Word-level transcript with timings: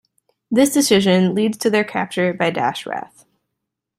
This 0.49 0.73
decision 0.73 1.35
leads 1.35 1.59
to 1.59 1.69
their 1.69 1.83
capture 1.83 2.33
by 2.33 2.49
Dashrath. 2.49 3.25